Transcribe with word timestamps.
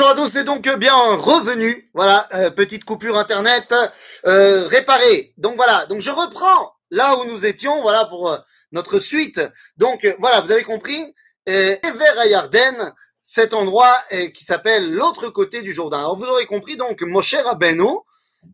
Bonjour 0.00 0.12
à 0.12 0.16
tous, 0.16 0.30
c'est 0.32 0.44
donc 0.44 0.66
bien 0.78 0.94
revenu. 0.94 1.86
Voilà, 1.92 2.26
euh, 2.32 2.48
petite 2.48 2.86
coupure 2.86 3.18
internet 3.18 3.74
euh, 4.24 4.66
réparée. 4.66 5.34
Donc 5.36 5.56
voilà, 5.56 5.84
donc 5.90 6.00
je 6.00 6.10
reprends 6.10 6.72
là 6.90 7.18
où 7.18 7.26
nous 7.26 7.44
étions, 7.44 7.82
voilà 7.82 8.06
pour 8.06 8.30
euh, 8.30 8.38
notre 8.72 8.98
suite. 8.98 9.42
Donc 9.76 10.06
euh, 10.06 10.14
voilà, 10.18 10.40
vous 10.40 10.52
avez 10.52 10.62
compris. 10.62 11.14
Euh, 11.50 11.76
vers 11.82 12.18
Ayarden, 12.18 12.94
cet 13.20 13.52
endroit 13.52 13.94
qui 14.32 14.42
s'appelle 14.42 14.90
l'autre 14.90 15.28
côté 15.28 15.60
du 15.60 15.74
Jourdain. 15.74 15.98
Alors 15.98 16.16
vous 16.16 16.24
aurez 16.24 16.46
compris 16.46 16.78
donc 16.78 17.02
Moshe 17.02 17.34
Rabbeinu. 17.34 17.98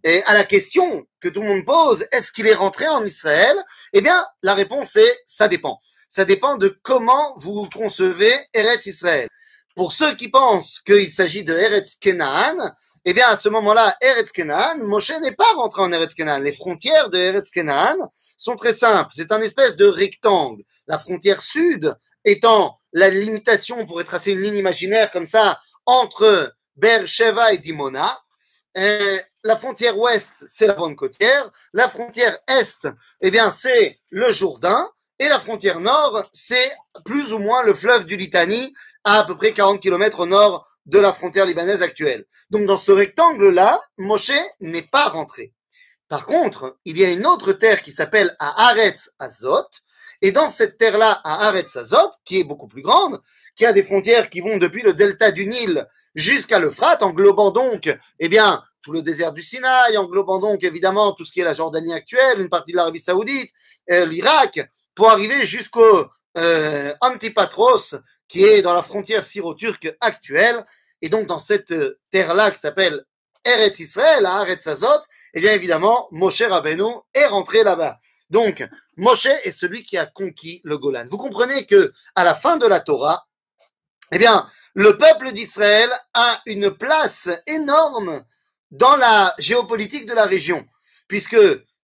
Et 0.03 0.25
à 0.25 0.35
la 0.35 0.43
question 0.43 1.07
que 1.21 1.29
tout 1.29 1.43
le 1.43 1.47
monde 1.47 1.65
pose, 1.65 2.07
est-ce 2.11 2.33
qu'il 2.33 2.49
est 2.49 2.55
rentré 2.55 2.89
en 2.89 3.05
Israël? 3.05 3.57
Eh 3.93 4.01
bien, 4.01 4.27
la 4.43 4.55
réponse 4.55 4.97
est 4.97 5.23
ça 5.27 5.47
dépend. 5.47 5.79
Ça 6.09 6.25
dépend 6.25 6.57
de 6.57 6.77
comment 6.83 7.37
vous 7.39 7.69
concevez 7.73 8.35
Eretz 8.53 8.87
Israël. 8.87 9.29
Pour 9.77 9.93
ceux 9.93 10.15
qui 10.17 10.29
pensent 10.29 10.81
qu'il 10.81 11.11
s'agit 11.11 11.45
de 11.45 11.53
Eretz 11.53 11.97
Kenaan, 11.97 12.75
eh 13.05 13.13
bien, 13.13 13.29
à 13.29 13.37
ce 13.37 13.51
moment-là, 13.51 13.95
Eretz 14.01 14.33
Kenaan, 14.33 14.83
Moshe 14.83 15.13
n'est 15.21 15.37
pas 15.37 15.53
rentré 15.55 15.83
en 15.83 15.93
Eretz 15.93 16.15
Kenaan. 16.15 16.43
Les 16.43 16.55
frontières 16.55 17.11
de 17.11 17.19
Eretz 17.19 17.51
Kenaan 17.51 17.99
sont 18.39 18.57
très 18.57 18.75
simples. 18.75 19.11
C'est 19.15 19.33
un 19.33 19.41
espèce 19.43 19.77
de 19.77 19.85
rectangle. 19.85 20.63
La 20.87 20.99
frontière 20.99 21.43
sud 21.43 21.95
étant 22.25 22.81
la 22.95 23.11
limitation, 23.11 23.77
on 23.79 23.85
pourrait 23.85 24.05
tracer 24.05 24.33
une 24.33 24.41
ligne 24.41 24.57
imaginaire 24.57 25.13
comme 25.13 25.27
ça, 25.27 25.61
entre 25.85 26.55
Beersheba 26.77 27.53
et 27.53 27.59
Dimona. 27.59 28.19
Euh, 28.79 29.19
la 29.45 29.57
frontière 29.57 29.99
ouest, 29.99 30.47
c'est 30.49 30.67
la 30.67 30.75
bande 30.75 30.97
côtière. 30.97 31.51
La 31.75 31.91
frontière 31.91 32.39
est, 32.49 32.89
eh 33.21 33.31
bien, 33.31 33.51
c'est 33.51 33.99
le 34.09 34.33
Jourdain. 34.33 34.89
Et 35.19 35.29
la 35.29 35.41
frontière 35.41 35.81
nord, 35.81 36.29
c'est 36.33 36.71
plus 37.05 37.33
ou 37.33 37.39
moins 37.39 37.63
le 37.63 37.75
fleuve 37.75 38.05
du 38.05 38.17
Litanie, 38.17 38.75
à 39.05 39.21
à 39.21 39.25
peu 39.25 39.37
près 39.37 39.53
40 39.53 39.81
km 39.81 40.21
au 40.21 40.27
nord 40.27 40.69
de 40.85 40.99
la 40.99 41.13
frontière 41.13 41.47
libanaise 41.47 41.83
actuelle. 41.83 42.27
Donc 42.51 42.67
dans 42.67 42.77
ce 42.77 42.93
rectangle-là, 42.93 43.81
Moshe 43.99 44.33
n'est 44.61 44.83
pas 44.83 45.09
rentré. 45.09 45.53
Par 46.09 46.27
contre, 46.27 46.79
il 46.85 46.99
y 46.99 47.05
a 47.05 47.11
une 47.11 47.27
autre 47.27 47.53
terre 47.53 47.83
qui 47.83 47.91
s'appelle 47.91 48.37
Haaretz 48.39 49.11
Azot, 49.19 49.67
et 50.23 50.33
dans 50.33 50.49
cette 50.49 50.79
terre-là, 50.79 51.21
à 51.25 51.47
Haaretz 51.47 51.77
Azot, 51.77 52.11
qui 52.25 52.41
est 52.41 52.45
beaucoup 52.45 52.69
plus 52.69 52.83
grande, 52.83 53.21
qui 53.55 53.67
a 53.67 53.73
des 53.73 53.83
frontières 53.83 54.31
qui 54.31 54.41
vont 54.41 54.57
depuis 54.57 54.83
le 54.83 54.95
delta 54.95 55.31
du 55.31 55.47
Nil 55.47 55.87
jusqu'à 56.15 56.59
l'Euphrate, 56.59 57.03
englobant 57.03 57.51
donc, 57.51 57.95
eh 58.19 58.29
bien, 58.29 58.63
tout 58.83 58.93
le 58.93 59.03
désert 59.03 59.33
du 59.33 59.43
Sinaï, 59.43 59.97
englobant 59.97 60.41
donc 60.41 60.63
évidemment 60.63 61.13
tout 61.13 61.25
ce 61.25 61.33
qui 61.33 61.41
est 61.41 61.45
la 61.45 61.55
Jordanie 61.55 61.93
actuelle, 61.93 62.41
une 62.41 62.49
partie 62.49 62.73
de 62.73 62.77
l'Arabie 62.77 63.01
Saoudite, 63.01 63.51
euh, 63.91 64.07
l'Irak, 64.07 64.61
pour 64.97 65.11
arriver 65.11 65.45
jusqu'au 65.45 66.11
euh, 66.39 66.93
Antipatros, 67.01 67.95
qui 68.27 68.43
est 68.43 68.63
dans 68.63 68.75
la 68.75 68.83
frontière 68.83 69.23
syro-turque 69.23 69.95
actuelle. 70.01 70.65
Et 71.03 71.09
donc, 71.09 71.27
dans 71.27 71.39
cette 71.39 71.71
euh, 71.71 72.01
terre-là 72.11 72.51
qui 72.51 72.59
s'appelle 72.59 73.05
Eretz 73.45 73.79
Israël, 73.79 74.27
à 74.27 74.43
Eretz 74.43 74.67
Azot, 74.67 75.03
eh 75.35 75.41
bien 75.41 75.53
évidemment, 75.53 76.09
Moshe 76.11 76.43
Rabbeinu 76.43 76.95
est 77.15 77.27
rentré 77.27 77.63
là-bas. 77.63 78.01
Donc, 78.31 78.67
Moshe 78.97 79.27
est 79.27 79.53
celui 79.53 79.85
qui 79.85 79.99
a 79.99 80.07
conquis 80.07 80.61
le 80.65 80.79
Golan. 80.79 81.07
Vous 81.09 81.19
comprenez 81.19 81.65
que 81.67 81.93
à 82.17 82.25
la 82.25 82.35
fin 82.35 82.57
de 82.57 82.67
la 82.67 82.81
Torah, 82.81 83.27
eh 84.13 84.19
bien, 84.19 84.49
le 84.75 84.97
peuple 84.97 85.33
d'Israël 85.33 85.91
a 86.15 86.41
une 86.47 86.71
place 86.71 87.29
énorme 87.47 88.25
dans 88.71 88.97
la 88.97 89.35
géopolitique 89.39 90.07
de 90.07 90.15
la 90.15 90.25
région, 90.25 90.67
puisque 91.07 91.37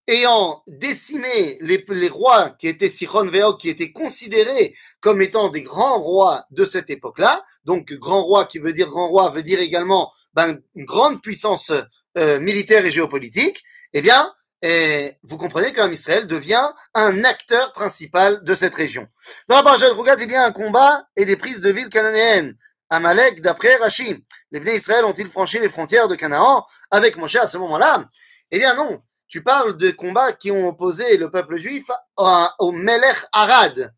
ayant 0.09 0.63
décimé 0.67 1.59
les, 1.61 1.85
les 1.89 2.09
rois 2.09 2.51
qui 2.59 2.69
étaient 2.69 2.89
Sichon 2.89 3.27
Veok, 3.27 3.61
qui 3.61 3.69
étaient 3.69 3.93
considérés 3.93 4.75
comme 5.01 5.23
étant 5.23 5.49
des 5.49 5.63
grands 5.63 6.01
rois 6.01 6.45
de 6.51 6.65
cette 6.65 6.91
époque-là, 6.91 7.45
donc 7.65 7.93
grand 7.93 8.23
roi 8.23 8.45
qui 8.47 8.59
veut 8.59 8.73
dire 8.73 8.89
grand 8.89 9.09
roi 9.09 9.31
veut 9.31 9.43
dire 9.43 9.61
également 9.61 10.13
ben, 10.35 10.59
une 10.75 10.85
grande 10.85 11.23
puissance 11.23 11.71
euh, 12.19 12.41
militaire 12.41 12.85
et 12.85 12.91
géopolitique, 12.91 13.63
eh 13.93 14.03
bien, 14.03 14.33
eh, 14.63 15.13
vous 15.23 15.39
comprenez 15.39 15.73
qu'un 15.73 15.91
Israël 15.91 16.27
devient 16.27 16.71
un 16.95 17.25
acteur 17.25 17.73
principal 17.73 18.43
de 18.45 18.55
cette 18.55 18.75
région. 18.75 19.09
Dans 19.49 19.57
la 19.57 19.63
parasha 19.63 19.89
de 19.89 20.23
il 20.23 20.31
y 20.31 20.35
a 20.37 20.45
un 20.45 20.53
combat 20.53 21.07
et 21.17 21.25
des 21.25 21.37
prises 21.37 21.61
de 21.61 21.71
villes 21.71 21.89
cananéennes. 21.89 22.57
Amalek, 22.91 23.41
d'après 23.41 23.77
Rashi, 23.77 24.25
les 24.51 24.61
Bnei 24.61 24.77
Israël 24.77 25.05
ont-ils 25.05 25.29
franchi 25.29 25.59
les 25.59 25.69
frontières 25.69 26.09
de 26.09 26.15
Canaan 26.15 26.65
avec 26.91 27.17
Moshe 27.17 27.37
à 27.37 27.49
ce 27.49 27.57
moment-là? 27.59 28.05
Eh 28.51 28.59
bien 28.59 28.75
non, 28.75 29.03
tu 29.33 29.43
parles 29.43 29.79
de 29.79 29.91
combats 29.91 30.35
qui 30.35 30.51
ont 30.51 30.69
opposé 30.69 31.17
le 31.17 31.31
peuple 31.31 31.57
juif 31.57 31.87
au, 32.19 32.71
Melech 32.71 33.17
Arad, 33.33 33.95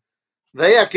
Melech 0.53 0.95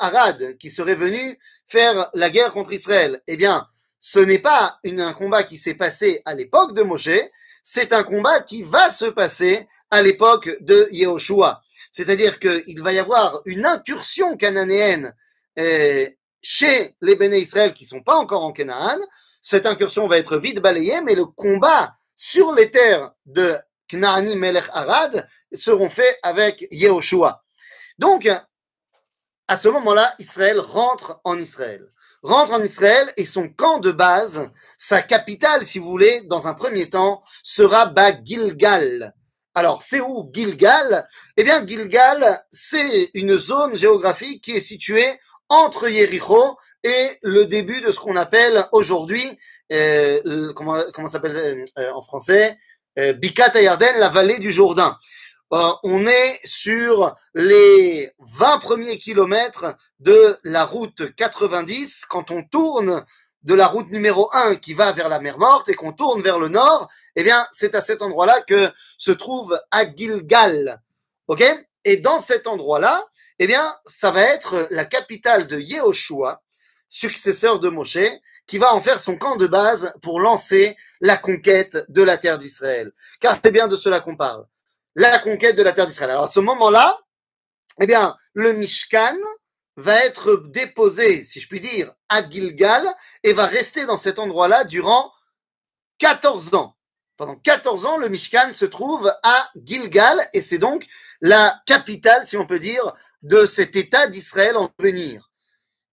Arad, 0.00 0.58
qui 0.58 0.68
serait 0.68 0.96
venu 0.96 1.38
faire 1.68 2.10
la 2.12 2.28
guerre 2.28 2.52
contre 2.52 2.72
Israël. 2.72 3.22
Eh 3.28 3.36
bien, 3.36 3.68
ce 4.00 4.18
n'est 4.18 4.40
pas 4.40 4.80
un 4.84 5.12
combat 5.12 5.44
qui 5.44 5.58
s'est 5.58 5.74
passé 5.74 6.22
à 6.24 6.34
l'époque 6.34 6.74
de 6.74 6.82
Moshe, 6.82 7.20
c'est 7.62 7.92
un 7.92 8.02
combat 8.02 8.40
qui 8.40 8.64
va 8.64 8.90
se 8.90 9.04
passer 9.04 9.68
à 9.92 10.02
l'époque 10.02 10.50
de 10.62 10.88
Yehoshua. 10.90 11.62
C'est-à-dire 11.92 12.40
qu'il 12.40 12.82
va 12.82 12.92
y 12.92 12.98
avoir 12.98 13.42
une 13.44 13.64
incursion 13.64 14.36
cananéenne 14.36 15.14
euh, 15.60 16.10
chez 16.42 16.96
les 17.00 17.14
Béné 17.14 17.38
Israël 17.38 17.72
qui 17.74 17.84
sont 17.84 18.02
pas 18.02 18.16
encore 18.16 18.42
en 18.42 18.50
Canaan. 18.50 18.98
Cette 19.40 19.66
incursion 19.66 20.08
va 20.08 20.18
être 20.18 20.36
vite 20.36 20.58
balayée, 20.58 21.00
mais 21.02 21.14
le 21.14 21.26
combat 21.26 21.94
sur 22.16 22.52
les 22.52 22.70
terres 22.70 23.12
de 23.26 23.56
Knaani 23.88 24.36
Melech 24.36 24.64
Arad 24.72 25.28
seront 25.54 25.90
faits 25.90 26.18
avec 26.22 26.66
Yehoshua. 26.70 27.44
Donc, 27.98 28.28
à 29.48 29.56
ce 29.56 29.68
moment-là, 29.68 30.14
Israël 30.18 30.58
rentre 30.58 31.20
en 31.24 31.38
Israël. 31.38 31.86
Rentre 32.22 32.54
en 32.54 32.62
Israël 32.62 33.12
et 33.16 33.24
son 33.24 33.48
camp 33.48 33.78
de 33.78 33.92
base, 33.92 34.50
sa 34.78 35.02
capitale, 35.02 35.64
si 35.64 35.78
vous 35.78 35.88
voulez, 35.88 36.22
dans 36.22 36.48
un 36.48 36.54
premier 36.54 36.90
temps, 36.90 37.22
sera 37.44 37.86
Ba 37.86 38.12
Gilgal. 38.24 39.14
Alors, 39.54 39.82
c'est 39.82 40.00
où 40.00 40.28
Gilgal? 40.34 41.06
Eh 41.36 41.44
bien, 41.44 41.64
Gilgal, 41.66 42.44
c'est 42.50 43.10
une 43.14 43.38
zone 43.38 43.76
géographique 43.76 44.42
qui 44.42 44.52
est 44.52 44.60
située 44.60 45.18
entre 45.48 45.88
Jéricho 45.88 46.56
et 46.82 47.18
le 47.22 47.46
début 47.46 47.80
de 47.80 47.90
ce 47.90 48.00
qu'on 48.00 48.16
appelle 48.16 48.66
aujourd'hui, 48.72 49.38
euh, 49.72 50.52
comment, 50.54 50.76
comment 50.92 51.08
s'appelle 51.08 51.64
euh, 51.78 51.92
en 51.92 52.02
français 52.02 52.56
euh, 52.98 53.12
Bikat 53.12 53.56
Ayarden, 53.56 53.98
la 53.98 54.08
vallée 54.08 54.38
du 54.38 54.50
Jourdain. 54.50 54.98
Euh, 55.52 55.70
on 55.84 56.06
est 56.06 56.40
sur 56.44 57.14
les 57.34 58.10
20 58.18 58.58
premiers 58.58 58.98
kilomètres 58.98 59.76
de 60.00 60.36
la 60.44 60.64
route 60.64 61.14
90 61.14 62.04
quand 62.06 62.30
on 62.30 62.42
tourne 62.42 63.04
de 63.42 63.54
la 63.54 63.68
route 63.68 63.90
numéro 63.90 64.28
1 64.32 64.56
qui 64.56 64.74
va 64.74 64.90
vers 64.92 65.08
la 65.08 65.20
mer 65.20 65.38
Morte 65.38 65.68
et 65.68 65.74
qu'on 65.74 65.92
tourne 65.92 66.20
vers 66.20 66.40
le 66.40 66.48
nord, 66.48 66.88
eh 67.14 67.22
bien, 67.22 67.46
c'est 67.52 67.76
à 67.76 67.80
cet 67.80 68.02
endroit-là 68.02 68.40
que 68.40 68.70
se 68.98 69.12
trouve 69.12 69.60
à 69.70 69.84
Gilgal. 69.86 70.82
OK? 71.28 71.44
Et 71.86 71.96
dans 71.96 72.18
cet 72.18 72.48
endroit-là, 72.48 73.06
eh 73.38 73.46
bien, 73.46 73.74
ça 73.86 74.10
va 74.10 74.22
être 74.22 74.66
la 74.70 74.84
capitale 74.84 75.46
de 75.46 75.60
Yehoshua, 75.60 76.42
successeur 76.88 77.60
de 77.60 77.68
Moshe, 77.68 77.98
qui 78.48 78.58
va 78.58 78.74
en 78.74 78.80
faire 78.80 78.98
son 78.98 79.16
camp 79.16 79.36
de 79.36 79.46
base 79.46 79.92
pour 80.02 80.18
lancer 80.18 80.76
la 81.00 81.16
conquête 81.16 81.84
de 81.88 82.02
la 82.02 82.18
terre 82.18 82.38
d'Israël. 82.38 82.90
Car 83.20 83.38
c'est 83.42 83.52
bien 83.52 83.68
de 83.68 83.76
cela 83.76 84.00
qu'on 84.00 84.16
parle 84.16 84.44
la 84.96 85.18
conquête 85.20 85.56
de 85.56 85.62
la 85.62 85.72
terre 85.72 85.86
d'Israël. 85.86 86.10
Alors 86.10 86.24
à 86.24 86.30
ce 86.30 86.40
moment-là, 86.40 86.98
eh 87.80 87.86
bien, 87.86 88.16
le 88.32 88.52
Mishkan 88.54 89.16
va 89.76 90.04
être 90.04 90.48
déposé, 90.48 91.22
si 91.22 91.38
je 91.38 91.48
puis 91.48 91.60
dire, 91.60 91.94
à 92.08 92.28
Gilgal 92.28 92.84
et 93.22 93.32
va 93.32 93.46
rester 93.46 93.84
dans 93.86 93.98
cet 93.98 94.18
endroit-là 94.18 94.64
durant 94.64 95.12
14 95.98 96.54
ans. 96.54 96.75
Pendant 97.16 97.36
14 97.36 97.86
ans, 97.86 97.96
le 97.96 98.08
Mishkan 98.08 98.52
se 98.52 98.66
trouve 98.66 99.10
à 99.22 99.50
Gilgal 99.64 100.28
et 100.34 100.42
c'est 100.42 100.58
donc 100.58 100.86
la 101.22 101.62
capitale, 101.66 102.26
si 102.26 102.36
on 102.36 102.46
peut 102.46 102.58
dire, 102.58 102.94
de 103.22 103.46
cet 103.46 103.74
État 103.74 104.06
d'Israël 104.06 104.56
en 104.56 104.70
devenir. 104.78 105.30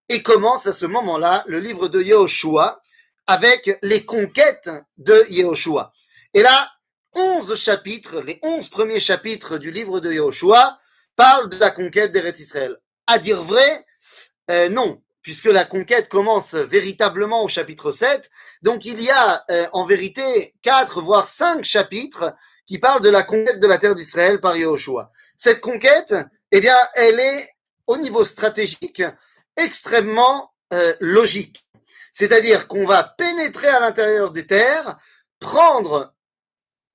Et 0.09 0.21
commence 0.21 0.67
à 0.67 0.73
ce 0.73 0.85
moment-là 0.85 1.45
le 1.47 1.59
livre 1.59 1.87
de 1.87 2.01
Yehoshua 2.01 2.81
avec 3.25 3.79
les 3.81 4.03
conquêtes 4.03 4.69
de 4.97 5.25
Yehoshua. 5.29 5.93
Et 6.33 6.41
là, 6.41 6.69
11 7.15 7.55
chapitres, 7.55 8.19
les 8.21 8.39
11 8.43 8.67
premiers 8.69 8.99
chapitres 8.99 9.57
du 9.57 9.71
livre 9.71 10.01
de 10.01 10.11
Yehoshua 10.11 10.77
parlent 11.15 11.49
de 11.49 11.57
la 11.57 11.71
conquête 11.71 12.11
d'Eretz 12.11 12.39
Israël. 12.39 12.75
À 13.07 13.17
dire 13.17 13.41
vrai, 13.43 13.85
euh, 14.51 14.67
non, 14.67 15.01
puisque 15.23 15.45
la 15.45 15.65
conquête 15.65 16.09
commence 16.09 16.53
véritablement 16.53 17.43
au 17.43 17.47
chapitre 17.47 17.91
7. 17.91 18.29
Donc 18.61 18.85
il 18.85 19.01
y 19.01 19.09
a 19.09 19.43
euh, 19.49 19.65
en 19.71 19.85
vérité 19.85 20.53
4 20.61 21.01
voire 21.01 21.27
5 21.27 21.63
chapitres 21.63 22.35
qui 22.67 22.77
parlent 22.77 23.01
de 23.01 23.09
la 23.09 23.23
conquête 23.23 23.59
de 23.59 23.67
la 23.67 23.77
terre 23.77 23.95
d'Israël 23.95 24.39
par 24.39 24.55
Yehoshua. 24.55 25.11
Cette 25.37 25.61
conquête, 25.61 26.13
eh 26.51 26.61
bien, 26.61 26.77
elle 26.95 27.19
est 27.19 27.49
au 27.87 27.97
niveau 27.97 28.23
stratégique 28.25 29.03
extrêmement 29.57 30.53
euh, 30.73 30.93
logique. 30.99 31.65
C'est-à-dire 32.11 32.67
qu'on 32.67 32.85
va 32.85 33.03
pénétrer 33.03 33.67
à 33.67 33.79
l'intérieur 33.79 34.31
des 34.31 34.45
terres, 34.45 34.97
prendre 35.39 36.13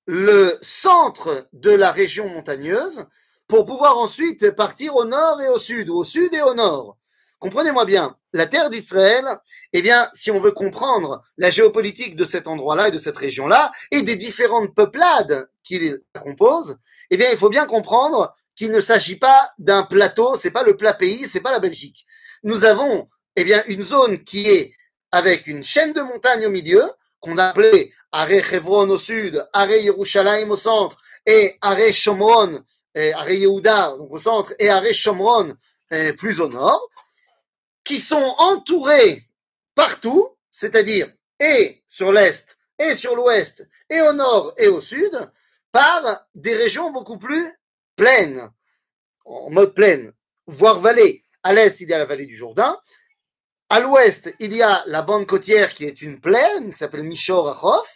le 0.06 0.56
centre 0.62 1.48
de 1.52 1.70
la 1.70 1.92
région 1.92 2.28
montagneuse 2.28 3.06
pour 3.46 3.66
pouvoir 3.66 3.98
ensuite 3.98 4.50
partir 4.52 4.96
au 4.96 5.04
nord 5.04 5.42
et 5.42 5.48
au 5.48 5.58
sud, 5.58 5.90
au 5.90 6.04
sud 6.04 6.32
et 6.34 6.42
au 6.42 6.54
nord. 6.54 6.96
Comprenez-moi 7.38 7.84
bien, 7.84 8.16
la 8.32 8.46
terre 8.46 8.70
d'Israël, 8.70 9.24
eh 9.72 9.82
bien, 9.82 10.08
si 10.12 10.30
on 10.30 10.40
veut 10.40 10.52
comprendre 10.52 11.22
la 11.36 11.50
géopolitique 11.50 12.16
de 12.16 12.24
cet 12.24 12.46
endroit-là 12.46 12.88
et 12.88 12.90
de 12.90 12.98
cette 12.98 13.16
région-là, 13.16 13.72
et 13.90 14.02
des 14.02 14.16
différentes 14.16 14.74
peuplades 14.74 15.48
qui 15.62 15.94
la 16.14 16.20
composent, 16.20 16.76
eh 17.10 17.16
bien, 17.16 17.30
il 17.30 17.38
faut 17.38 17.48
bien 17.48 17.66
comprendre 17.66 18.34
qu'il 18.54 18.70
ne 18.70 18.80
s'agit 18.80 19.16
pas 19.16 19.50
d'un 19.58 19.84
plateau, 19.84 20.36
c'est 20.36 20.50
pas 20.50 20.62
le 20.62 20.76
plat 20.76 20.94
pays, 20.94 21.28
c'est 21.28 21.40
pas 21.40 21.52
la 21.52 21.60
Belgique. 21.60 22.04
Nous 22.42 22.64
avons, 22.64 23.08
eh 23.36 23.44
bien, 23.44 23.62
une 23.66 23.84
zone 23.84 24.24
qui 24.24 24.48
est 24.48 24.74
avec 25.12 25.46
une 25.46 25.62
chaîne 25.62 25.92
de 25.92 26.02
montagnes 26.02 26.46
au 26.46 26.50
milieu, 26.50 26.84
qu'on 27.20 27.38
a 27.38 27.46
appelée 27.46 27.92
Aré 28.12 28.42
Chevron 28.42 28.88
au 28.90 28.98
sud, 28.98 29.46
Aré 29.52 29.82
Yerushalayim 29.82 30.50
au 30.50 30.56
centre, 30.56 30.96
et 31.26 31.56
Aré 31.60 31.92
Shomron, 31.92 32.62
Aré 32.94 33.38
donc 33.40 34.12
au 34.12 34.18
centre, 34.18 34.52
et 34.58 34.68
Aré 34.68 34.92
Shomron, 34.92 35.54
plus 36.16 36.40
au 36.40 36.48
nord, 36.48 36.88
qui 37.88 37.98
sont 37.98 38.34
entourés 38.36 39.22
partout, 39.74 40.36
c'est-à-dire 40.50 41.10
et 41.40 41.82
sur 41.86 42.12
l'est, 42.12 42.58
et 42.78 42.94
sur 42.94 43.16
l'ouest, 43.16 43.66
et 43.88 44.02
au 44.02 44.12
nord 44.12 44.52
et 44.58 44.68
au 44.68 44.82
sud, 44.82 45.18
par 45.72 46.28
des 46.34 46.54
régions 46.54 46.90
beaucoup 46.90 47.16
plus 47.16 47.50
pleines, 47.96 48.50
en 49.24 49.48
mode 49.48 49.72
pleine, 49.72 50.12
voire 50.46 50.78
vallée. 50.78 51.24
À 51.42 51.54
l'est, 51.54 51.80
il 51.80 51.88
y 51.88 51.94
a 51.94 51.98
la 51.98 52.04
vallée 52.04 52.26
du 52.26 52.36
Jourdain. 52.36 52.78
À 53.70 53.80
l'ouest, 53.80 54.34
il 54.38 54.54
y 54.54 54.62
a 54.62 54.82
la 54.86 55.00
bande 55.00 55.26
côtière 55.26 55.72
qui 55.72 55.86
est 55.86 56.02
une 56.02 56.20
plaine, 56.20 56.70
qui 56.70 56.76
s'appelle 56.76 57.04
Mishor 57.04 57.48
Achov. 57.48 57.86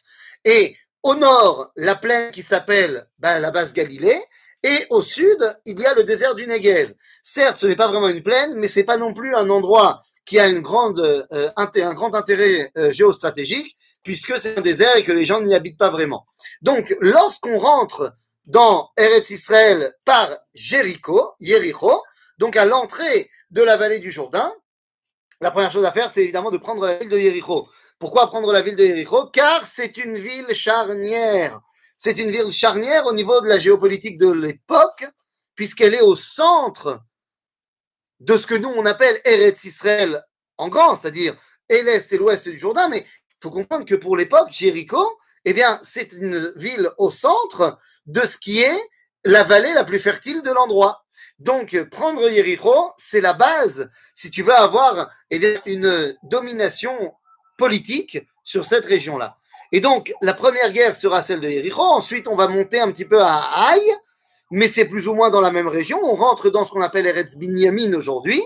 Et 0.46 0.74
au 1.02 1.16
nord, 1.16 1.70
la 1.76 1.96
plaine 1.96 2.30
qui 2.30 2.42
s'appelle 2.42 3.06
ben, 3.18 3.40
la 3.40 3.50
basse 3.50 3.74
Galilée. 3.74 4.22
Et 4.62 4.86
au 4.90 5.02
sud, 5.02 5.58
il 5.64 5.80
y 5.80 5.86
a 5.86 5.94
le 5.94 6.04
désert 6.04 6.34
du 6.34 6.46
Negev. 6.46 6.94
Certes, 7.22 7.58
ce 7.58 7.66
n'est 7.66 7.76
pas 7.76 7.88
vraiment 7.88 8.08
une 8.08 8.22
plaine, 8.22 8.54
mais 8.54 8.68
c'est 8.68 8.84
pas 8.84 8.96
non 8.96 9.12
plus 9.12 9.34
un 9.34 9.50
endroit 9.50 10.02
qui 10.24 10.38
a 10.38 10.48
une 10.48 10.60
grande, 10.60 11.00
euh, 11.00 11.50
un 11.56 11.94
grand 11.94 12.14
intérêt 12.14 12.70
euh, 12.76 12.92
géostratégique, 12.92 13.76
puisque 14.04 14.38
c'est 14.38 14.58
un 14.58 14.62
désert 14.62 14.96
et 14.96 15.02
que 15.02 15.12
les 15.12 15.24
gens 15.24 15.40
n'y 15.40 15.54
habitent 15.54 15.78
pas 15.78 15.90
vraiment. 15.90 16.26
Donc, 16.60 16.94
lorsqu'on 17.00 17.58
rentre 17.58 18.14
dans 18.46 18.90
Eretz 18.96 19.30
Israël 19.30 19.94
par 20.04 20.28
Jéricho, 20.54 21.32
Jéricho, 21.40 22.02
donc 22.38 22.56
à 22.56 22.64
l'entrée 22.64 23.30
de 23.50 23.62
la 23.62 23.76
vallée 23.76 23.98
du 23.98 24.10
Jourdain, 24.10 24.52
la 25.40 25.50
première 25.50 25.72
chose 25.72 25.84
à 25.84 25.92
faire, 25.92 26.10
c'est 26.12 26.22
évidemment 26.22 26.50
de 26.52 26.58
prendre 26.58 26.86
la 26.86 26.98
ville 26.98 27.08
de 27.08 27.18
Jéricho. 27.18 27.68
Pourquoi 27.98 28.28
prendre 28.28 28.52
la 28.52 28.62
ville 28.62 28.76
de 28.76 28.84
Jéricho 28.84 29.26
Car 29.26 29.66
c'est 29.66 29.96
une 29.96 30.16
ville 30.16 30.52
charnière. 30.52 31.60
C'est 32.04 32.18
une 32.18 32.32
ville 32.32 32.50
charnière 32.50 33.06
au 33.06 33.12
niveau 33.12 33.40
de 33.42 33.46
la 33.46 33.60
géopolitique 33.60 34.18
de 34.18 34.28
l'époque, 34.28 35.06
puisqu'elle 35.54 35.94
est 35.94 36.00
au 36.00 36.16
centre 36.16 37.00
de 38.18 38.36
ce 38.36 38.48
que 38.48 38.56
nous 38.56 38.70
on 38.70 38.86
appelle 38.86 39.20
Eretz 39.24 39.62
Israël 39.62 40.24
en 40.58 40.66
grand, 40.68 40.96
c'est-à-dire 40.96 41.36
l'est 41.70 42.12
et 42.12 42.18
l'ouest 42.18 42.48
du 42.48 42.58
Jourdain. 42.58 42.88
Mais 42.88 43.06
il 43.06 43.36
faut 43.40 43.52
comprendre 43.52 43.84
que 43.84 43.94
pour 43.94 44.16
l'époque, 44.16 44.48
Jéricho, 44.50 45.16
eh 45.44 45.52
bien, 45.52 45.78
c'est 45.84 46.12
une 46.12 46.52
ville 46.56 46.90
au 46.98 47.12
centre 47.12 47.78
de 48.06 48.26
ce 48.26 48.36
qui 48.36 48.62
est 48.62 48.80
la 49.22 49.44
vallée 49.44 49.72
la 49.72 49.84
plus 49.84 50.00
fertile 50.00 50.42
de 50.42 50.50
l'endroit. 50.50 51.04
Donc, 51.38 51.80
prendre 51.84 52.28
Jéricho, 52.28 52.90
c'est 52.98 53.20
la 53.20 53.32
base 53.32 53.88
si 54.12 54.28
tu 54.32 54.42
veux 54.42 54.52
avoir 54.52 55.08
eh 55.30 55.56
une 55.66 56.16
domination 56.24 57.14
politique 57.56 58.18
sur 58.42 58.64
cette 58.64 58.86
région-là. 58.86 59.38
Et 59.72 59.80
donc, 59.80 60.12
la 60.20 60.34
première 60.34 60.70
guerre 60.70 60.94
sera 60.94 61.22
celle 61.22 61.40
de 61.40 61.48
Jéricho. 61.48 61.80
Ensuite, 61.80 62.28
on 62.28 62.36
va 62.36 62.46
monter 62.46 62.78
un 62.78 62.92
petit 62.92 63.06
peu 63.06 63.20
à 63.20 63.36
Haï, 63.36 63.80
mais 64.50 64.68
c'est 64.68 64.84
plus 64.84 65.08
ou 65.08 65.14
moins 65.14 65.30
dans 65.30 65.40
la 65.40 65.50
même 65.50 65.66
région. 65.66 65.98
On 66.02 66.14
rentre 66.14 66.50
dans 66.50 66.66
ce 66.66 66.70
qu'on 66.70 66.82
appelle 66.82 67.06
Eretz 67.06 67.36
Binyamin 67.36 67.94
aujourd'hui. 67.94 68.40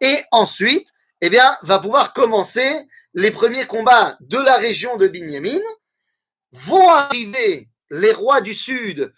Et 0.00 0.16
ensuite, 0.30 0.88
eh 1.20 1.28
bien, 1.28 1.56
va 1.62 1.78
pouvoir 1.78 2.14
commencer 2.14 2.72
les 3.12 3.30
premiers 3.30 3.66
combats 3.66 4.16
de 4.20 4.38
la 4.38 4.56
région 4.56 4.96
de 4.96 5.06
Binyamin. 5.06 5.60
Vont 6.52 6.88
arriver 6.88 7.68
les 7.90 8.12
rois 8.12 8.40
du 8.40 8.54
Sud 8.54 9.12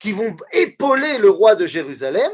qui 0.00 0.12
vont 0.12 0.36
épauler 0.52 1.18
le 1.18 1.30
roi 1.30 1.54
de 1.54 1.68
Jérusalem. 1.68 2.32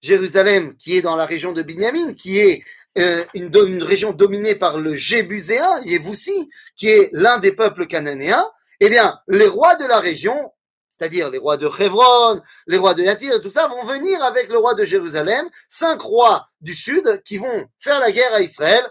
Jérusalem 0.00 0.74
qui 0.78 0.96
est 0.96 1.02
dans 1.02 1.14
la 1.14 1.26
région 1.26 1.52
de 1.52 1.62
Binyamin, 1.62 2.14
qui 2.14 2.40
est 2.40 2.64
euh, 2.98 3.24
une, 3.34 3.50
une, 3.54 3.82
région 3.82 4.12
dominée 4.12 4.54
par 4.54 4.78
le 4.78 4.94
Jébuséen, 4.94 5.80
Yévoussi, 5.84 6.50
qui 6.76 6.88
est 6.88 7.08
l'un 7.12 7.38
des 7.38 7.52
peuples 7.52 7.86
cananéens, 7.86 8.46
eh 8.80 8.90
bien, 8.90 9.18
les 9.28 9.46
rois 9.46 9.76
de 9.76 9.84
la 9.86 9.98
région, 9.98 10.52
c'est-à-dire 10.90 11.30
les 11.30 11.38
rois 11.38 11.56
de 11.56 11.66
Hebron, 11.66 12.40
les 12.66 12.76
rois 12.76 12.94
de 12.94 13.02
Yatir 13.02 13.34
et 13.34 13.40
tout 13.40 13.50
ça, 13.50 13.66
vont 13.66 13.84
venir 13.84 14.22
avec 14.22 14.48
le 14.50 14.58
roi 14.58 14.74
de 14.74 14.84
Jérusalem, 14.84 15.48
cinq 15.68 16.00
rois 16.02 16.48
du 16.60 16.74
sud 16.74 17.22
qui 17.24 17.38
vont 17.38 17.66
faire 17.78 17.98
la 17.98 18.12
guerre 18.12 18.34
à 18.34 18.40
Israël. 18.40 18.84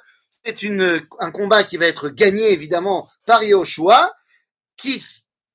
C'est 0.43 0.57
un 1.19 1.31
combat 1.31 1.63
qui 1.63 1.77
va 1.77 1.85
être 1.85 2.09
gagné 2.09 2.51
évidemment 2.51 3.07
par 3.27 3.43
Yahushua, 3.43 4.11
qui 4.77 5.03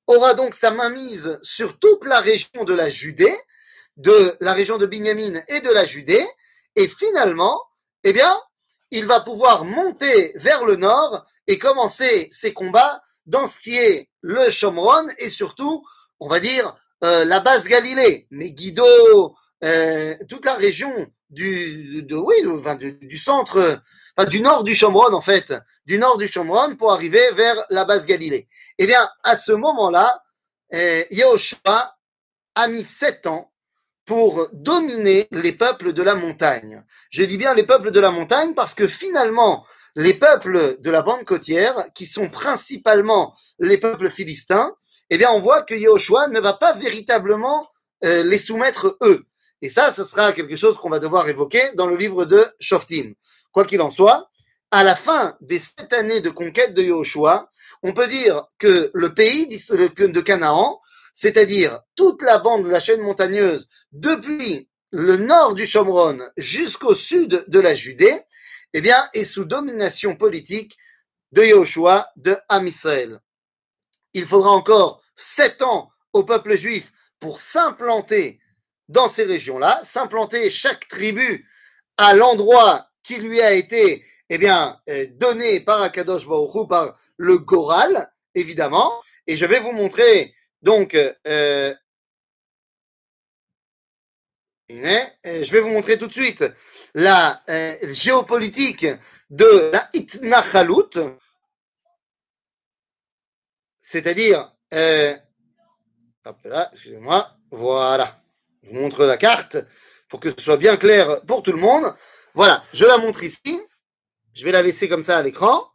aura 0.07 0.33
donc 0.33 0.53
sa 0.53 0.71
main 0.71 0.89
mise 0.89 1.37
sur 1.43 1.77
toute 1.79 2.05
la 2.05 2.21
région 2.21 2.63
de 2.63 2.73
la 2.73 2.89
Judée, 2.89 3.35
de 3.97 4.35
la 4.39 4.53
région 4.53 4.77
de 4.77 4.85
Binyamin 4.85 5.41
et 5.49 5.59
de 5.59 5.69
la 5.69 5.83
Judée, 5.83 6.25
et 6.75 6.87
finalement, 6.87 7.61
eh 8.03 8.13
bien, 8.13 8.33
il 8.91 9.05
va 9.05 9.19
pouvoir 9.19 9.65
monter 9.65 10.31
vers 10.35 10.65
le 10.65 10.75
nord 10.75 11.25
et 11.47 11.57
commencer 11.57 12.29
ses 12.31 12.53
combats 12.53 13.01
dans 13.25 13.47
ce 13.47 13.59
qui 13.59 13.75
est 13.75 14.09
le 14.21 14.49
Shomron 14.49 15.07
et 15.19 15.29
surtout, 15.29 15.83
on 16.19 16.27
va 16.27 16.39
dire, 16.39 16.75
euh, 17.03 17.25
la 17.25 17.39
base 17.39 17.67
Galilée, 17.67 18.27
Megiddo, 18.31 19.35
euh, 19.63 20.15
toute 20.29 20.45
la 20.45 20.55
région 20.55 20.91
du, 21.29 22.03
du, 22.03 23.17
centre, 23.17 23.81
du 24.29 24.39
nord 24.39 24.63
du 24.63 24.73
Shomron 24.73 25.13
en 25.13 25.21
fait, 25.21 25.53
du 25.85 25.97
nord 25.97 26.17
du 26.17 26.27
Shomron 26.27 26.75
pour 26.75 26.91
arriver 26.93 27.31
vers 27.33 27.57
la 27.69 27.85
base 27.85 28.05
Galilée. 28.05 28.47
Eh 28.77 28.87
bien, 28.87 29.09
à 29.23 29.37
ce 29.37 29.51
moment-là, 29.51 30.23
euh, 30.73 31.03
a 32.55 32.67
mis 32.67 32.83
sept 32.83 33.27
ans 33.27 33.51
pour 34.07 34.47
dominer 34.53 35.27
les 35.31 35.51
peuples 35.51 35.91
de 35.91 36.01
la 36.01 36.15
montagne. 36.15 36.83
Je 37.11 37.23
dis 37.23 37.37
bien 37.37 37.53
les 37.53 37.63
peuples 37.63 37.91
de 37.91 37.99
la 37.99 38.09
montagne 38.09 38.53
parce 38.55 38.73
que 38.73 38.87
finalement, 38.87 39.65
les 39.95 40.13
peuples 40.13 40.77
de 40.79 40.89
la 40.89 41.01
bande 41.01 41.25
côtière, 41.25 41.75
qui 41.93 42.05
sont 42.05 42.29
principalement 42.29 43.35
les 43.59 43.77
peuples 43.77 44.09
philistins, 44.09 44.73
eh 45.09 45.17
bien, 45.17 45.29
on 45.31 45.41
voit 45.41 45.61
que 45.63 45.75
Yahushua 45.75 46.29
ne 46.29 46.39
va 46.39 46.53
pas 46.53 46.73
véritablement 46.73 47.67
euh, 48.05 48.23
les 48.23 48.37
soumettre 48.37 48.97
eux. 49.01 49.25
Et 49.61 49.69
ça, 49.69 49.91
ce 49.91 50.05
sera 50.05 50.31
quelque 50.31 50.55
chose 50.55 50.77
qu'on 50.77 50.89
va 50.89 50.99
devoir 50.99 51.27
évoquer 51.27 51.61
dans 51.75 51.87
le 51.87 51.97
livre 51.97 52.23
de 52.25 52.45
Shoftim. 52.59 53.13
Quoi 53.51 53.65
qu'il 53.65 53.81
en 53.81 53.89
soit, 53.89 54.29
à 54.71 54.83
la 54.83 54.95
fin 54.95 55.35
des 55.41 55.59
sept 55.59 55.91
années 55.91 56.21
de 56.21 56.29
conquête 56.29 56.73
de 56.73 56.83
Yahushua, 56.83 57.49
on 57.83 57.93
peut 57.93 58.07
dire 58.07 58.45
que 58.57 58.89
le 58.93 59.13
pays 59.13 59.47
de 59.47 60.21
Canaan 60.21 60.79
c'est-à-dire 61.17 61.81
toute 61.95 62.21
la 62.21 62.37
bande 62.37 62.65
de 62.65 62.69
la 62.69 62.79
chaîne 62.79 63.01
montagneuse, 63.01 63.67
depuis 63.91 64.69
le 64.91 65.17
nord 65.17 65.55
du 65.55 65.65
Shomron 65.65 66.19
jusqu'au 66.37 66.93
sud 66.93 67.43
de 67.47 67.59
la 67.59 67.73
Judée, 67.73 68.21
eh 68.73 68.81
bien, 68.81 69.03
est 69.15 69.23
sous 69.23 69.43
domination 69.43 70.15
politique 70.15 70.77
de 71.31 71.41
Yahushua, 71.41 72.07
de 72.17 72.37
Am 72.49 72.67
Israël. 72.67 73.19
Il 74.13 74.27
faudra 74.27 74.51
encore 74.51 75.01
sept 75.15 75.63
ans 75.63 75.89
au 76.13 76.23
peuple 76.23 76.55
juif 76.55 76.91
pour 77.19 77.41
s'implanter 77.41 78.39
dans 78.87 79.07
ces 79.07 79.23
régions-là, 79.23 79.81
s'implanter 79.83 80.51
chaque 80.51 80.87
tribu 80.87 81.49
à 81.97 82.13
l'endroit 82.13 82.91
qui 83.01 83.15
lui 83.15 83.41
a 83.41 83.53
été 83.53 84.05
eh 84.29 84.37
bien, 84.37 84.79
euh, 84.87 85.07
donné 85.13 85.61
par 85.61 85.81
Akadosh 85.81 86.27
Baruch 86.27 86.67
par 86.69 86.95
le 87.17 87.39
Goral, 87.39 88.13
évidemment. 88.35 89.01
Et 89.25 89.35
je 89.35 89.47
vais 89.47 89.59
vous 89.59 89.71
montrer 89.71 90.35
donc, 90.61 90.95
euh, 90.95 91.13
euh, 91.27 91.73
je 95.23 95.51
vais 95.51 95.59
vous 95.59 95.69
montrer 95.69 95.97
tout 95.97 96.07
de 96.07 96.13
suite 96.13 96.43
la 96.93 97.41
euh, 97.49 97.75
géopolitique 97.93 98.85
de 99.29 99.71
la 99.71 99.89
Itnachalut, 99.93 101.17
c'est-à-dire, 103.81 104.51
hop 106.25 106.37
là, 106.43 106.69
excusez-moi, 106.73 107.37
voilà, 107.51 108.21
je 108.63 108.69
vous 108.69 108.75
montre 108.75 109.05
la 109.05 109.17
carte 109.17 109.57
pour 110.09 110.19
que 110.19 110.31
ce 110.31 110.41
soit 110.43 110.57
bien 110.57 110.77
clair 110.77 111.21
pour 111.25 111.43
tout 111.43 111.51
le 111.51 111.59
monde. 111.59 111.93
Voilà, 112.33 112.63
je 112.73 112.85
la 112.85 112.97
montre 112.97 113.23
ici. 113.23 113.59
Je 114.33 114.45
vais 114.45 114.51
la 114.51 114.61
laisser 114.61 114.87
comme 114.87 115.03
ça 115.03 115.17
à 115.17 115.23
l'écran. 115.23 115.71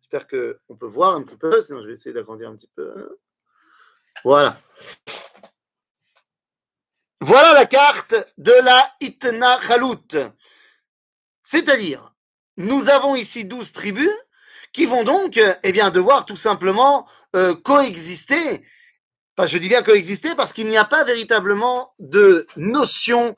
J'espère 0.00 0.26
qu'on 0.26 0.76
peut 0.76 0.86
voir 0.86 1.14
un 1.14 1.22
petit 1.22 1.36
peu, 1.36 1.62
sinon 1.62 1.82
je 1.82 1.86
vais 1.86 1.92
essayer 1.92 2.12
d'agrandir 2.12 2.48
un 2.48 2.56
petit 2.56 2.70
peu. 2.74 3.18
Voilà. 4.24 4.60
Voilà 7.20 7.52
la 7.52 7.66
carte 7.66 8.14
de 8.38 8.52
la 8.64 8.92
Itna 9.00 9.58
Khalout. 9.58 10.16
C'est-à-dire, 11.44 12.14
nous 12.56 12.88
avons 12.88 13.14
ici 13.14 13.44
12 13.44 13.72
tribus 13.72 14.10
qui 14.72 14.86
vont 14.86 15.04
donc 15.04 15.40
eh 15.62 15.72
bien, 15.72 15.90
devoir 15.90 16.24
tout 16.24 16.36
simplement 16.36 17.06
euh, 17.36 17.54
coexister. 17.54 18.64
Je 19.38 19.58
dis 19.58 19.68
bien 19.68 19.82
coexister 19.82 20.34
parce 20.34 20.52
qu'il 20.52 20.68
n'y 20.68 20.76
a 20.76 20.84
pas 20.84 21.04
véritablement 21.04 21.94
de 21.98 22.46
notion 22.56 23.34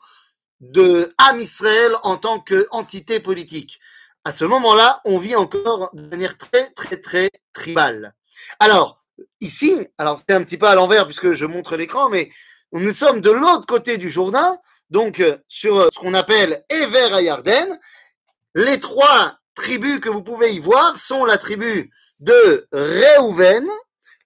de 0.61 1.15
Israël 1.39 1.93
en 2.03 2.17
tant 2.17 2.41
qu'entité 2.41 3.21
politique. 3.21 3.81
À 4.25 4.33
ce 4.33 4.45
moment-là, 4.45 5.01
on 5.05 5.19
vit 5.19 5.35
encore 5.35 5.91
de 5.93 6.07
manière 6.07 6.39
très, 6.39 6.71
très, 6.71 6.97
très 6.97 7.31
tribale. 7.53 8.15
Alors, 8.61 9.02
ici, 9.43 9.87
alors 9.99 10.23
c'est 10.27 10.35
un 10.35 10.43
petit 10.45 10.57
peu 10.57 10.67
à 10.67 10.75
l'envers 10.75 11.05
puisque 11.05 11.33
je 11.33 11.45
montre 11.45 11.77
l'écran, 11.77 12.09
mais 12.09 12.31
nous 12.73 12.95
sommes 12.95 13.21
de 13.21 13.31
l'autre 13.31 13.67
côté 13.67 13.99
du 13.99 14.09
Jourdain, 14.09 14.57
donc 14.89 15.21
euh, 15.21 15.37
sur 15.49 15.79
euh, 15.79 15.89
ce 15.93 15.99
qu'on 15.99 16.15
appelle 16.15 16.65
Ever 16.71 17.13
Ayarden. 17.13 17.79
Les 18.55 18.81
trois 18.81 19.37
tribus 19.55 20.01
que 20.01 20.09
vous 20.09 20.23
pouvez 20.23 20.55
y 20.55 20.59
voir 20.59 20.97
sont 20.97 21.25
la 21.25 21.39
tribu 21.39 21.91
de 22.21 22.67
Réhouven, 22.73 23.67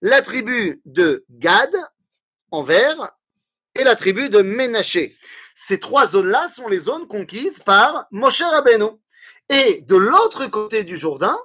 la 0.02 0.22
tribu 0.22 0.80
de 0.84 1.24
Gad 1.30 1.74
en 2.50 2.62
vert 2.62 3.12
et 3.74 3.84
la 3.84 3.96
tribu 3.96 4.28
de 4.28 4.42
Ménaché. 4.42 5.16
Ces 5.54 5.80
trois 5.80 6.06
zones-là 6.06 6.48
sont 6.48 6.68
les 6.68 6.80
zones 6.80 7.06
conquises 7.06 7.60
par 7.60 8.06
Moshe 8.10 8.42
Rabbeinu. 8.42 8.90
Et 9.48 9.82
de 9.82 9.96
l'autre 9.96 10.46
côté 10.46 10.84
du 10.84 10.96
Jourdain, 10.96 11.36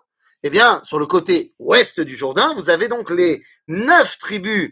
eh 0.44 0.50
bien, 0.50 0.82
sur 0.84 1.00
le 1.00 1.06
côté 1.06 1.54
ouest 1.60 2.02
du 2.02 2.16
Jourdain, 2.16 2.54
vous 2.56 2.70
avez 2.70 2.88
donc 2.88 3.10
les 3.10 3.44
neuf 3.68 4.18
tribus 4.18 4.72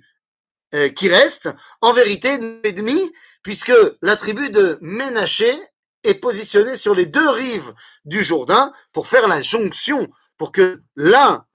euh, 0.73 0.89
qui 0.89 1.09
restent. 1.09 1.49
En 1.81 1.93
vérité, 1.93 2.39
et 2.63 2.73
demi, 2.73 3.11
puisque 3.43 3.73
la 4.01 4.15
tribu 4.15 4.49
de 4.49 4.77
Ménaché 4.81 5.57
est 6.03 6.15
positionnée 6.15 6.75
sur 6.75 6.95
les 6.95 7.05
deux 7.05 7.29
rives 7.29 7.73
du 8.05 8.23
Jourdain 8.23 8.71
pour 8.93 9.07
faire 9.07 9.27
la 9.27 9.41
jonction, 9.41 10.07
pour 10.37 10.51
que 10.51 10.81
l'un, 10.95 11.45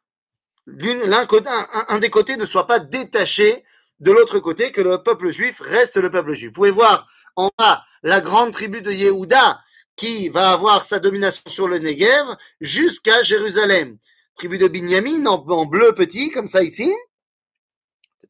l'un 0.66 1.26
un, 1.30 1.84
un 1.88 1.98
des 1.98 2.10
côtés 2.10 2.36
ne 2.36 2.44
soit 2.44 2.66
pas 2.66 2.78
détaché 2.78 3.64
de 4.00 4.12
l'autre 4.12 4.38
côté, 4.38 4.72
que 4.72 4.80
le 4.80 5.02
peuple 5.02 5.30
juif 5.30 5.60
reste 5.60 5.96
le 5.96 6.10
peuple 6.10 6.34
juif. 6.34 6.48
Vous 6.48 6.54
pouvez 6.54 6.70
voir 6.70 7.08
en 7.36 7.50
bas 7.58 7.84
la 8.02 8.20
grande 8.20 8.52
tribu 8.52 8.82
de 8.82 8.92
Yehuda 8.92 9.60
qui 9.96 10.28
va 10.28 10.50
avoir 10.50 10.84
sa 10.84 10.98
domination 10.98 11.50
sur 11.50 11.68
le 11.68 11.78
Negev 11.78 12.36
jusqu'à 12.60 13.22
Jérusalem. 13.22 13.98
Tribu 14.34 14.58
de 14.58 14.68
Binyamin 14.68 15.26
en, 15.26 15.66
bleu 15.66 15.94
petit, 15.94 16.30
comme 16.30 16.48
ça 16.48 16.62
ici. 16.62 16.92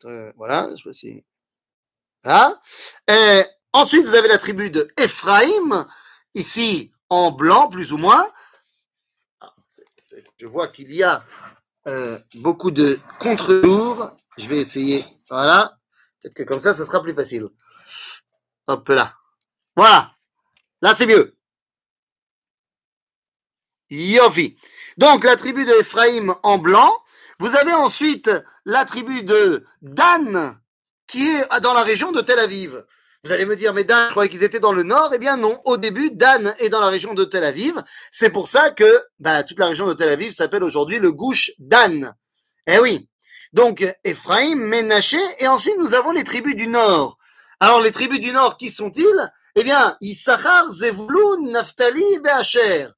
Euh, 0.04 0.32
voilà, 0.36 0.70
je 0.76 0.92
sais 0.92 0.92
si. 0.92 1.24
Là. 2.24 2.60
ensuite, 3.72 4.04
vous 4.04 4.14
avez 4.14 4.28
la 4.28 4.38
tribu 4.38 4.70
de 4.70 4.90
Ephraim, 4.98 5.86
ici 6.34 6.92
en 7.08 7.30
blanc, 7.32 7.68
plus 7.68 7.92
ou 7.92 7.98
moins. 7.98 8.26
Ah, 9.40 9.54
je 10.36 10.46
vois 10.46 10.68
qu'il 10.68 10.92
y 10.92 11.02
a 11.02 11.24
euh, 11.86 12.18
beaucoup 12.34 12.70
de 12.70 12.98
contre-tours. 13.18 14.10
Je 14.38 14.48
vais 14.48 14.58
essayer. 14.58 15.04
Voilà. 15.30 15.78
Peut-être 16.20 16.34
que 16.34 16.42
comme 16.42 16.60
ça, 16.60 16.74
ça 16.74 16.84
sera 16.84 17.02
plus 17.02 17.14
facile. 17.14 17.48
Hop 18.66 18.88
là. 18.88 19.14
Voilà. 19.76 20.12
Là, 20.80 20.94
c'est 20.94 21.06
mieux. 21.06 21.33
Yofi. 23.90 24.56
Donc, 24.96 25.24
la 25.24 25.36
tribu 25.36 25.64
de 25.64 25.72
Ephraim 25.80 26.36
en 26.42 26.58
blanc. 26.58 26.92
Vous 27.40 27.54
avez 27.56 27.72
ensuite 27.72 28.30
la 28.64 28.84
tribu 28.84 29.22
de 29.22 29.64
Dan, 29.82 30.56
qui 31.06 31.28
est 31.28 31.60
dans 31.60 31.74
la 31.74 31.82
région 31.82 32.12
de 32.12 32.20
Tel 32.20 32.38
Aviv. 32.38 32.84
Vous 33.24 33.32
allez 33.32 33.46
me 33.46 33.56
dire, 33.56 33.72
mais 33.72 33.84
Dan, 33.84 34.06
je 34.06 34.10
croyais 34.10 34.30
qu'ils 34.30 34.44
étaient 34.44 34.60
dans 34.60 34.72
le 34.72 34.82
nord. 34.82 35.10
Eh 35.14 35.18
bien, 35.18 35.36
non. 35.36 35.60
Au 35.64 35.76
début, 35.76 36.10
Dan 36.10 36.54
est 36.58 36.68
dans 36.68 36.80
la 36.80 36.88
région 36.88 37.14
de 37.14 37.24
Tel 37.24 37.42
Aviv. 37.42 37.82
C'est 38.12 38.30
pour 38.30 38.48
ça 38.48 38.70
que 38.70 39.02
bah, 39.18 39.42
toute 39.42 39.58
la 39.58 39.66
région 39.66 39.86
de 39.86 39.94
Tel 39.94 40.08
Aviv 40.10 40.32
s'appelle 40.32 40.62
aujourd'hui 40.62 40.98
le 40.98 41.10
Gouche 41.10 41.50
Dan. 41.58 42.14
Eh 42.66 42.78
oui. 42.78 43.08
Donc, 43.52 43.86
Ephraim, 44.04 44.56
Ménaché, 44.56 45.18
et 45.38 45.48
ensuite 45.48 45.76
nous 45.78 45.94
avons 45.94 46.12
les 46.12 46.24
tribus 46.24 46.56
du 46.56 46.66
nord. 46.66 47.18
Alors, 47.60 47.80
les 47.80 47.92
tribus 47.92 48.20
du 48.20 48.32
nord, 48.32 48.56
qui 48.56 48.70
sont-ils? 48.70 49.32
Eh 49.56 49.62
bien, 49.62 49.96
Issachar, 50.00 50.70
Zevulun, 50.70 51.50
Naphtali 51.50 52.02
et 52.02 52.28
Asher. 52.28 52.88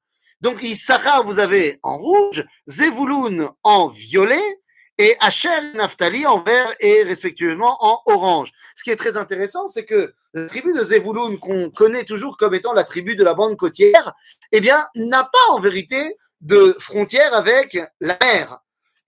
Donc, 0.41 0.63
Issachar, 0.63 1.25
vous 1.25 1.39
avez 1.39 1.79
en 1.83 1.97
rouge, 1.97 2.45
Zevulun 2.67 3.53
en 3.63 3.87
violet, 3.89 4.59
et 4.99 5.15
Asher 5.19 5.49
Naphtali 5.75 6.25
en 6.25 6.41
vert 6.41 6.73
et 6.79 7.03
respectivement 7.03 7.77
en 7.81 8.01
orange. 8.07 8.51
Ce 8.75 8.83
qui 8.83 8.89
est 8.89 8.95
très 8.95 9.15
intéressant, 9.15 9.67
c'est 9.67 9.85
que 9.85 10.13
la 10.33 10.47
tribu 10.47 10.73
de 10.73 10.83
Zevulun, 10.83 11.37
qu'on 11.37 11.69
connaît 11.69 12.03
toujours 12.03 12.37
comme 12.37 12.55
étant 12.55 12.73
la 12.73 12.83
tribu 12.83 13.15
de 13.15 13.23
la 13.23 13.35
bande 13.35 13.57
côtière, 13.57 14.13
eh 14.51 14.59
bien, 14.59 14.87
n'a 14.95 15.23
pas 15.23 15.51
en 15.53 15.59
vérité 15.59 16.15
de 16.41 16.75
frontière 16.79 17.33
avec 17.33 17.77
la 17.99 18.17
mer 18.21 18.59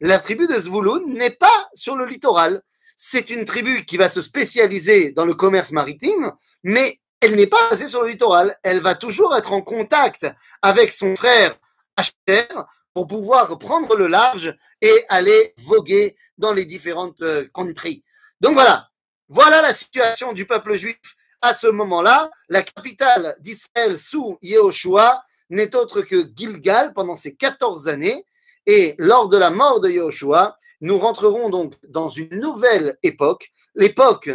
la 0.01 0.19
tribu 0.19 0.47
de 0.47 0.53
Zvouloun 0.53 1.13
n'est 1.13 1.29
pas 1.29 1.69
sur 1.73 1.95
le 1.95 2.05
littoral. 2.05 2.61
C'est 2.97 3.29
une 3.29 3.45
tribu 3.45 3.85
qui 3.85 3.97
va 3.97 4.09
se 4.09 4.21
spécialiser 4.21 5.11
dans 5.11 5.25
le 5.25 5.33
commerce 5.33 5.71
maritime, 5.71 6.33
mais 6.63 6.99
elle 7.21 7.35
n'est 7.35 7.47
pas 7.47 7.69
basée 7.69 7.87
sur 7.87 8.03
le 8.03 8.09
littoral. 8.09 8.57
Elle 8.63 8.81
va 8.81 8.95
toujours 8.95 9.35
être 9.35 9.51
en 9.51 9.61
contact 9.61 10.27
avec 10.61 10.91
son 10.91 11.15
frère 11.15 11.55
Asher 11.95 12.47
pour 12.93 13.07
pouvoir 13.07 13.57
prendre 13.59 13.95
le 13.95 14.07
large 14.07 14.55
et 14.81 15.05
aller 15.09 15.53
voguer 15.57 16.15
dans 16.37 16.53
les 16.53 16.65
différentes 16.65 17.21
euh, 17.21 17.45
countries. 17.53 18.03
Donc 18.41 18.53
voilà, 18.53 18.89
voilà 19.27 19.61
la 19.61 19.73
situation 19.73 20.33
du 20.33 20.45
peuple 20.45 20.75
juif 20.75 20.97
à 21.41 21.53
ce 21.53 21.67
moment-là. 21.67 22.29
La 22.47 22.63
capitale 22.63 23.35
d'Israël 23.39 23.97
sous 23.97 24.37
Yehoshua 24.41 25.23
n'est 25.49 25.75
autre 25.75 26.01
que 26.01 26.25
Gilgal 26.35 26.93
pendant 26.93 27.15
ces 27.15 27.35
14 27.35 27.87
années. 27.87 28.25
Et 28.65 28.95
lors 28.97 29.29
de 29.29 29.37
la 29.37 29.49
mort 29.49 29.79
de 29.79 29.89
Yahushua, 29.89 30.57
nous 30.81 30.97
rentrerons 30.97 31.49
donc 31.49 31.73
dans 31.87 32.09
une 32.09 32.39
nouvelle 32.39 32.97
époque, 33.03 33.49
l'époque 33.75 34.29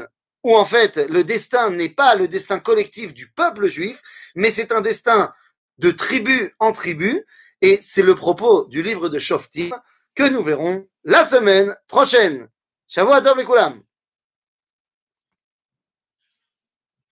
où 0.44 0.56
en 0.56 0.64
fait 0.64 0.98
le 1.08 1.24
destin 1.24 1.70
n'est 1.70 1.88
pas 1.88 2.14
le 2.14 2.28
destin 2.28 2.60
collectif 2.60 3.12
du 3.14 3.28
peuple 3.30 3.66
juif, 3.66 4.00
mais 4.36 4.50
c'est 4.50 4.70
un 4.72 4.80
destin 4.80 5.32
de 5.78 5.90
tribu 5.90 6.54
en 6.60 6.72
tribu, 6.72 7.24
et 7.60 7.78
c'est 7.80 8.02
le 8.02 8.14
propos 8.14 8.66
du 8.66 8.82
livre 8.82 9.08
de 9.08 9.18
Shoftim 9.18 9.70
que 10.14 10.28
nous 10.28 10.42
verrons 10.42 10.86
la 11.02 11.26
semaine 11.26 11.74
prochaine. 11.88 12.48
Shavuot 12.86 13.22
Tov 13.22 13.44